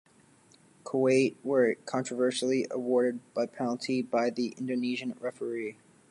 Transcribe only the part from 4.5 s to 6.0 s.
Indonesian referee.